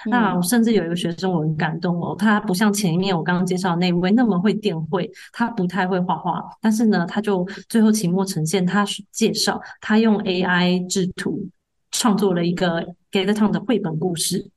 [0.07, 11.49] 那我甚至有一个学生我很感动哦，他不像前一面我刚刚介绍的那位那么会电绘，他不太会画画，但是呢，他就最后期末呈现，他介绍他用 AI 制图
[11.91, 14.51] 创作了一个 Gather Town 的绘本故事。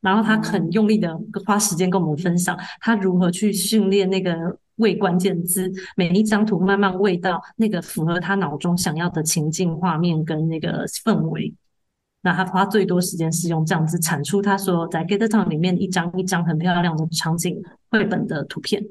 [0.00, 4.34] 然后他很用力的花时间跟我们分享，他如何去训练那个
[4.76, 11.50] 喂关键字，每一张图慢慢喂到那个符合他脑中想要的情境画面跟那个氛围。
[12.24, 18.82] 那他花最多时间是用这样子产出他说在 Gather Town 里面一张一张很漂亮的场景绘本的图片。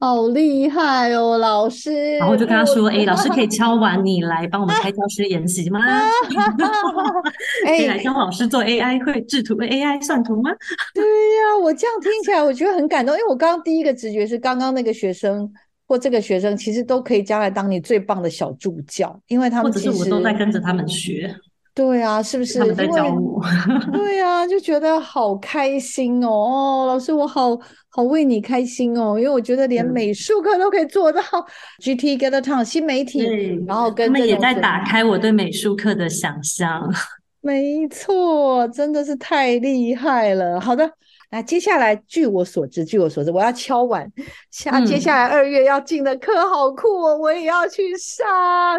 [0.00, 2.18] 好厉害哦，老师！
[2.18, 5.80] 然后我就跟他说：“哎，老师可以敲完，你来帮我们开教师研习吗？
[7.66, 10.50] 可以来教老师做 AI 绘制图、AI 算图吗？”
[10.94, 15.52] 对呀，我这样听起来我觉得很感动，因为我刚刚第一个直觉是，刚刚那个学生
[15.88, 21.34] 或这个学生其实都可以将来当你最棒的小助教，因为他们其实或者是我都在跟着他们学。
[21.78, 22.58] 对啊，是不是？
[22.58, 23.40] 他们在教我。
[23.94, 26.28] 对啊，就觉得好开心哦！
[26.28, 27.56] 哦，老师，我好
[27.88, 31.20] 好为你开心哦，因为我觉得连美术课都可以做到。
[31.20, 31.44] 嗯、
[31.80, 33.22] GT Get a Town 新媒体，
[33.64, 36.92] 然后跟他们也在打开我对美术课的想象。
[37.40, 40.60] 没错，真的是太厉害了。
[40.60, 40.90] 好的。
[41.30, 44.10] 那接下来，据我所知，据我所知，我要敲碗。
[44.50, 48.26] 下接下来二月要进的课好酷哦，嗯、我也要去上，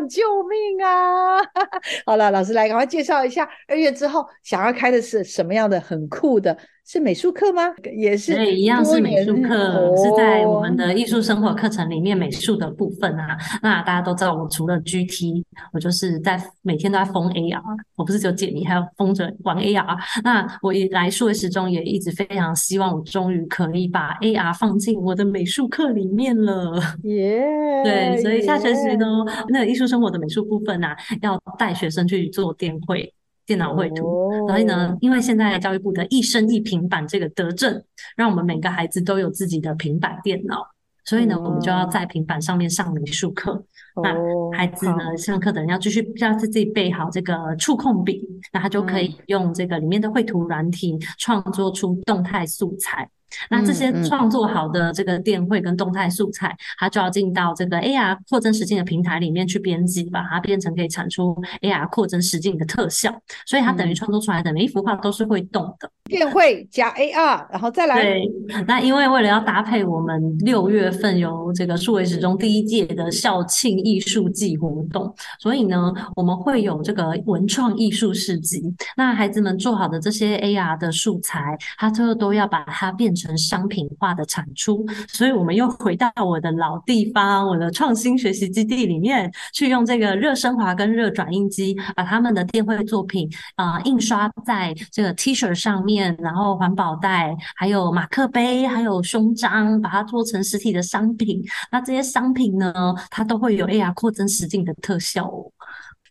[0.08, 1.38] 救命啊！
[2.06, 6.58] 好了，老师来赶快介绍一下，二月之后想要开的是什么样的很酷的。
[6.92, 7.62] 是美术课吗？
[7.96, 13.38] 也是，对，一样是美术课，哦，是在我们的艺术生活课程里面美术的部分啊。
[13.62, 17.62] 那大家都知道，我除了 GT，我就是在每天都在封 AR，
[17.96, 19.98] 我不是只有解谜，还要封着玩 AR。
[20.24, 26.74] 那我也来数位时钟也一直非常希望，我终于可以把 AR 放进我的美术课里面了。
[27.04, 27.46] 耶
[27.86, 29.06] 对，所以下学期呢.
[29.50, 33.14] 那个艺术生活的美术部分啊，要带学生去做电绘。
[33.50, 37.84] 电脑绘图，所以呢，因为现在教育部的一生一平板这个德政，
[38.16, 40.64] 让我们每个孩子都有自己的平板电脑，
[41.04, 43.66] 所以呢，我们就要在平板上面上美术课。
[44.04, 44.16] 那
[44.56, 48.24] 孩子呢，上课的人要继续要自己备好这个触控笔，
[48.54, 53.10] 那他就可以用这个里面的绘图软体创作出动态素材。
[53.50, 63.14] 那这些创作好的这个电绘跟动态素材，它就要进到这个 AR 扩增实境的平台里面去编辑，把它变成可以产出 AR 扩增实境的特效。
[63.46, 65.90] 所以它等于创作出来的每一幅画都是会动的。
[66.06, 68.02] 电绘加 AR，然后再来。
[68.02, 68.24] 对，
[68.68, 78.64] 那因为为了要搭配我们六月份由这个数位时钟第一届的校庆艺术季活动，所以呢，我们会有这个文创艺术市集。
[78.98, 101.44] 那孩子们做好的这些 AR 的素材，它最后都要把它变成商品化的产出，所以我们又回到我的老地方，我的创新学习基地里面，去用这个热升华跟热转印机，把他们的电绘作品啊、印刷在这个 T 恤上面，然后环保袋，还有马克杯，还有胸章，把它做成实体的商品。
[101.72, 102.74] 那这些商品呢，
[103.10, 105.52] 它都会有 AR 扩增实境的特效哦。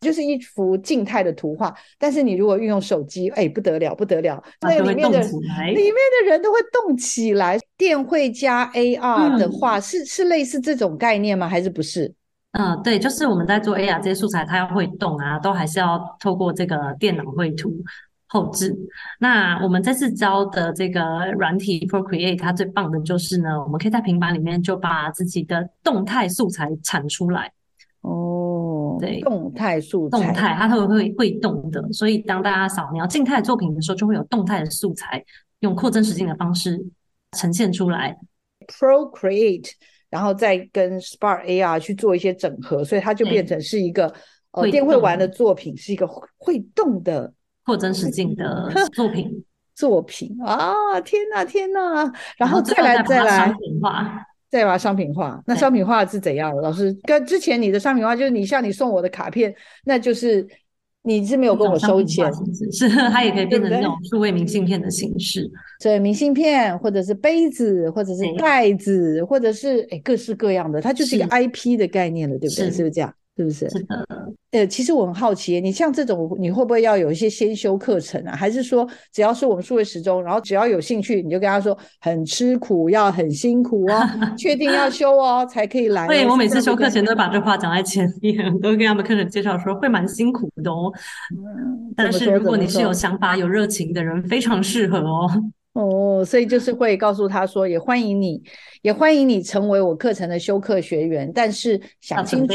[0.01, 7.59] 就是一幅静态的图画，但是你如果运用手机，哎，不得了，不得了，那里面的里面的人都会动起来。
[7.76, 11.49] 电绘加 AR 的话，嗯、是是类似这种概念吗？
[11.49, 12.12] 还是不是？
[12.53, 17.72] 嗯，对，就是我们在做 AR 这些素材，它要会动啊，都还是要透过这个电脑绘图
[18.26, 18.76] 后置。
[19.20, 27.53] 那我们这次教的这个软体 Procreate，它最棒的就是呢，我们可以在平板里面就把自己的动态素材产出来。
[28.99, 35.24] 哦，对，动态素材，动态它会会会动的，所以当大家扫描静态作品的时候，就会有动态的素材，
[35.61, 36.84] 用扩增实境的方式
[37.36, 38.16] 呈现出来。
[38.66, 39.70] Procreate，
[40.11, 44.12] 然后再跟 Spark AR 去做一些整合，所以它就变成是一个
[44.51, 47.32] 呃电绘玩的作品，是一个会动的
[47.64, 49.44] 扩增实境的 作品
[49.74, 51.01] 作品啊！
[51.01, 52.12] 天哪，天哪！
[52.36, 53.55] 然后再来再来。
[54.51, 56.62] 再把商品化，那商品化是怎样的？
[56.62, 60.46] 老师，跟之前你的商品化就是你像你送我的卡片，那就是
[61.03, 62.30] 你是没有跟我收钱，
[62.72, 65.51] 是它也可以变成那种数位明信片的形式，
[65.82, 72.64] 对，明信片或者是杯子或者是袋子或者是哎各式各样的，它就是一个 IP 的概念了，对不对？
[72.66, 73.14] 是，是不是这样？
[73.39, 73.70] 是不是？
[73.70, 74.07] 是的。
[74.51, 78.34] 呃，其实我很好奇，你像这种，你会不会要有一些先修课程啊？
[78.34, 84.03] 还是说，只要是我们数位时钟，然后只要有兴趣，你就跟他说很吃苦，要很辛苦哦，
[84.36, 86.07] 确定要修哦，才可以来。
[86.09, 90.91] 对，我每次修课前都把这话讲在前面， 都跟他们课程介绍说会蛮辛苦的哦。
[91.30, 95.30] 嗯，但是如果你是有想法、有热情的人，非常适合哦。
[95.74, 98.42] 哦，所以就是会告诉他说，也欢迎你，
[98.82, 102.54] 也欢迎你成为我课程的修课学员，但是想清楚，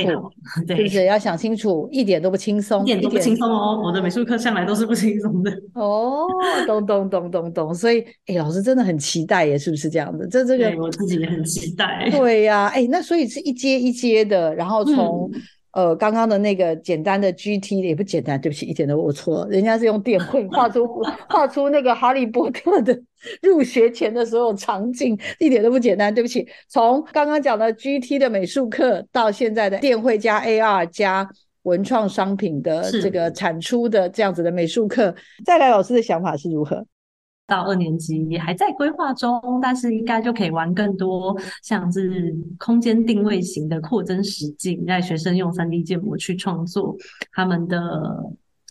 [0.67, 1.05] 对不是？
[1.05, 3.81] 要想清楚，一点都不轻松，一点都不轻松哦。
[3.81, 5.51] 我的美术课向来都是不轻松的。
[5.75, 6.25] 哦，
[6.67, 10.27] 咚咚咚咚咚，所以，哎，老师真的很期待耶，是不是这样的？
[10.27, 12.09] 这这个我自己也很期待。
[12.11, 15.29] 对呀，哎，那所以是一阶一阶的，然后从。
[15.33, 15.41] 嗯
[15.73, 20.87] 呃，刚刚的那个简单的 GT 也不简单，对不起，一点都我错了，人家是用电绘画出
[21.27, 22.95] 画出那个哈利波特的
[23.41, 26.47] 入学前的所有场景，一点都不简单，对不起。
[26.69, 31.27] 从刚刚讲的 GT 的美术课到现在的电绘加 AR 加
[31.63, 36.85] 文创商品的这个产出的这样子的美术课，再来老师的想法是如何？
[37.45, 46.95] 到二年级也还在规划中，但是应该就可以玩更多，像是空间定位型的扩增实境，让学生用三 D 建模去创作
[47.31, 47.79] 他们的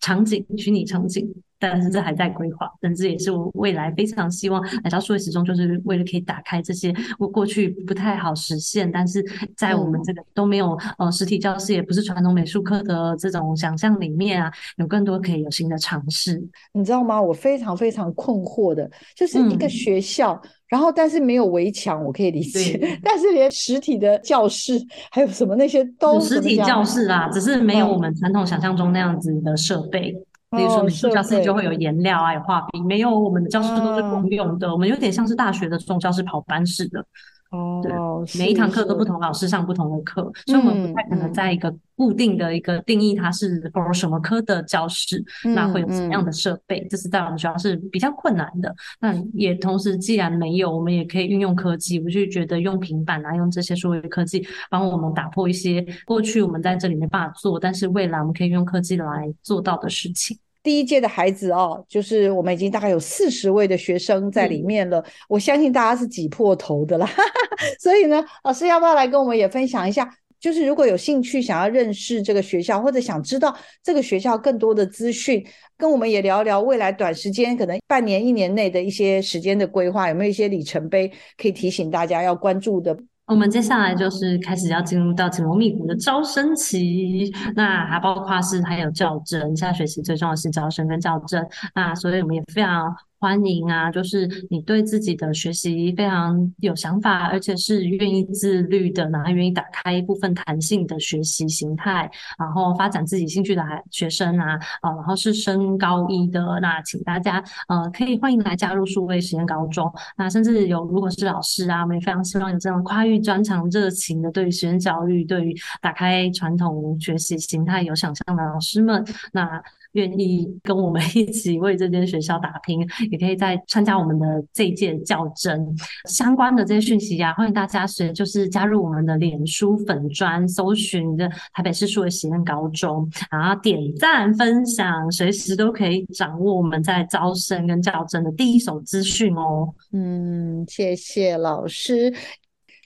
[0.00, 1.32] 场景，虚拟场景。
[1.70, 9.24] 但是这还在规划，但这也是我未来非常希望来到数位时钟，就是为了可以打开这些我过去不太好实现，但是
[9.56, 16.42] 在我们这个都没有呃实体教室，也不是传统美术课的这种想象里面啊，有更多可以有新的尝试。
[16.72, 17.22] 你知道吗？
[17.22, 30.12] 我非常非常困惑的，就是一个学校，嗯、然后但是没有围墙，我可以理解， 但是连实体的教室还有什么那些都实体教室啊，只是没有我们传统想象中那样子的设备。
[30.52, 37.04] 嗯比如说美术教室就会有颜料啊，有画笔，没有我们的教室都是公用的，我们有点像是大学的这种教室跑班式的。
[37.52, 37.92] 哦，对，
[38.38, 45.22] 每一堂课都不同老师上不同的课，所以我们不太可能在一个固定的一个定义它是 for 什么科的教室，
[45.54, 48.74] 那会有什么样的设备，这是在我们学校是比较困难的。
[48.98, 60.38] 那也同时，既然没有，我们也可以运用科技，我就觉得用平板啊，用这些数位科技帮我们打破一些过去我们在这里没办法做，但是未来我们可以用科技来做到的事情。
[60.62, 67.08] 第一届的孩子哦，就是我们已经大概有四十位的学生在里面了，嗯、我相信大家是挤破头的啦。
[67.80, 70.08] 所以呢，老师要不要来跟我们也分享一下？
[70.38, 75.44] 就是如果有兴趣想要认识这个学校，或者想知道这个学校更多的资讯，
[75.76, 82.96] 跟我们也聊聊未来短时间可能半年、一年内的一些时间的规划，有没有一些里程碑可以提醒大家要关注的？
[83.26, 92.94] 我们接下来就是开始要进入到紧锣密鼓的招生期，那还包括是还有校正，下学期最重要是招生跟校正，那所以我们也非常。
[93.22, 93.88] 欢迎啊！
[93.88, 103.62] 就是你对自己的学习非常有想法，而且是愿意自律的，然后愿意打开一部分弹性的学习形态，然后发展自己兴趣的
[103.92, 109.88] 学生啊，啊，然后是升高一的，那请大家呃可以欢迎来加入数位实验高中。
[110.16, 119.62] 那甚至有如果是老师啊，我们也非常希望有这样跨域专长热情的，对于实验教育，对于打开传统学习形态有想象的老师们，那。
[119.92, 122.80] 愿意跟我们一起为这间学校打拼，
[123.10, 125.66] 也可以再参加我们的这一届教甄
[126.08, 127.34] 相关的这些讯息呀、啊。
[127.34, 139.72] 欢迎大家随就是加入我们的脸书粉专，搜寻的台北市数位实验高中，然后点赞分享，随时都可以掌握我们在招生跟教甄的第一手资讯哦。
[139.92, 142.12] 嗯，谢谢老师。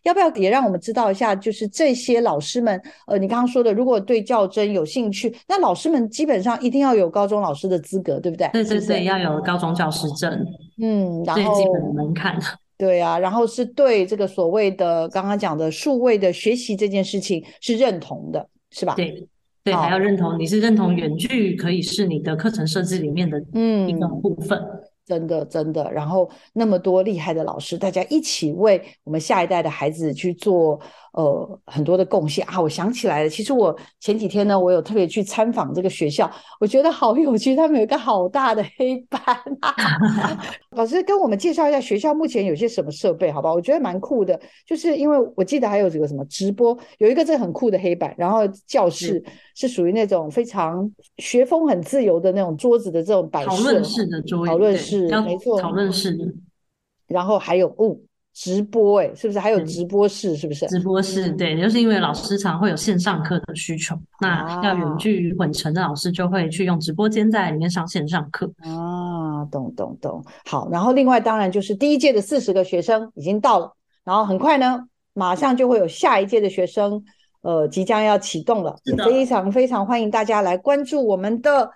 [0.07, 1.34] 要不要也让我们知道一下？
[1.34, 8.48] 就是这些老师们，呃，你刚刚说的，如果对教甄有兴趣，那老师们基本上一定要有高中老师的资格，对不对？
[8.52, 10.32] 对对对，要有高中教师证，
[10.80, 12.38] 嗯，然后最基本的门槛。
[12.78, 18.94] 对啊，然后是对这个所谓的刚刚讲的数位的学习这件事情是认同的，是吧？
[18.94, 19.26] 对
[19.64, 23.40] 对，还要认同你是认同远距可以是你的课程设置里面的
[23.88, 24.57] 一个部分。
[24.57, 30.80] 嗯真的，真的，然后那么多厉害的老师，大家一起为我们下一代的孩子去做。
[31.16, 32.61] 呃，很多的贡献啊！
[32.61, 36.30] 我想起来了，其实我前几天呢，我有特别去参访这个学校，
[36.61, 37.57] 我觉得好有趣。
[37.57, 39.22] 他们有一个好大的黑板
[39.62, 39.74] 啊，
[40.76, 43.50] 老师跟我们介绍一下学校目前有些什么设备，好吧？
[43.50, 50.86] 我觉得蛮酷的，就是因为我记得还有这个什么直播，有一个这很酷的黑板，然后教室是属于那种非常
[51.16, 56.16] 学风很自由的那种桌子的这种摆设，讨论室的桌，讨论室没错，讨论室，
[57.07, 57.97] 然后还有哦。
[58.38, 60.36] 直播哎、欸，是不是还有直播室？
[60.36, 60.66] 是不是？
[60.66, 68.44] 直播室对，就是因为老师常会有线上课的需求，那要远距混成的老师就会去用直播间在里面上线上课。
[68.59, 70.22] 啊，懂懂懂。
[70.44, 73.72] 好，然后另外当然就是第一届的四十个学生已经到了，
[74.05, 77.03] 然后很快呢，马上就会有下一届的学生，
[77.40, 81.70] 呃，即将要启动了，也非常非常欢迎大家来关注我们的。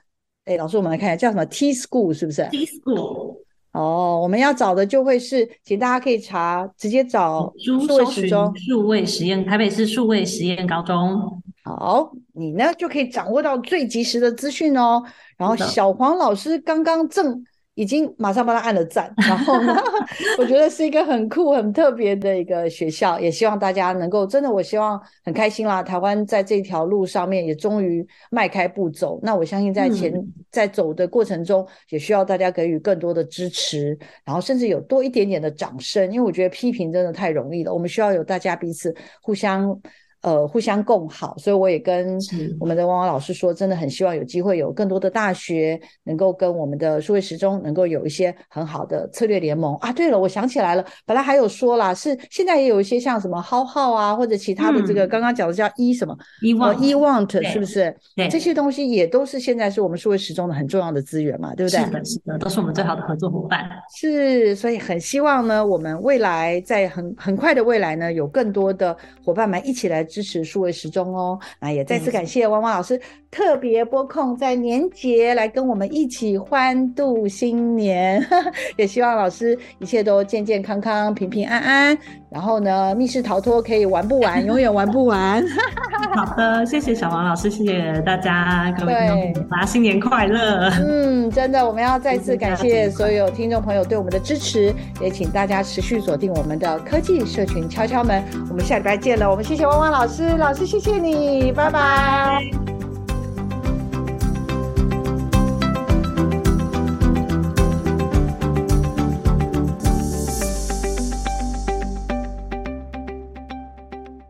[0.50, 3.36] 哎，老师，我们来看一下叫什么 T School 是不是？T School。
[3.70, 11.40] 哦，我们要找的就会是，请大家可以查，直接找数位时钟、数位实验，台北市数位实验高中。
[11.62, 15.00] 好，你呢就可以掌握到最及时的资讯哦。
[15.36, 17.44] 然后小黄老师刚刚正。
[17.80, 19.74] 已经马上帮他按了赞， 然后呢，
[20.36, 25.82] 我觉得是一个很酷、很特别的一个学校，也希望大家能够真的，我希望很开心啦。
[25.82, 39.80] 台湾在这条路上面也终于迈开步走，那我相信在前、嗯、在走的过程中，也需要大家给予更多的支持，然后甚至有多一点点的掌声，因为我觉得批评真的太容易了，我们需要有大家彼此互相
[40.22, 42.18] 呃互相共好，所以我也跟
[42.58, 49.92] 我们的汪汪老师说，真的很希望有机会有更多的大学能够跟我们的数位时钟能够有一些很好的策略联盟啊。
[49.92, 57.94] 对了，我想起来了，本来还有说啦，是现在也有一些像什么 Hahow 啊，或者其他的这个刚刚讲的叫 E 什么 eWant eWant 是不是？
[58.16, 61.80] 对，这些东西也都是现在是我们数位时钟的很重要的资源嘛，对不对？
[61.80, 63.68] 是的，是的，都是我们最好的合作伙伴。
[63.94, 71.38] 是，所以很希望呢，我们未来在很很快的未来呢，有更多的伙伴们一起来支持数位时钟哦。
[71.60, 73.00] 那也再次感谢汪汪老师
[73.30, 78.24] 特别拨空在年节来跟我们一起欢度新年，
[78.76, 81.98] 也希望老师一切都健健康康、平平安安。
[82.28, 85.44] 然后呢，密室逃脱可以玩不完，永远玩不完。
[86.14, 90.68] 好的，谢谢小王老师，谢谢大家，各位听众朋友，大家新年快乐。
[90.80, 98.24] 嗯，真的，我们要再次感谢所有听众朋友对我们的支持，也请大家持续锁定我们的科技社群敲敲门。
[98.48, 102.89] 我们下礼拜见了，我们谢谢汪汪老师，老师谢谢你，拜拜。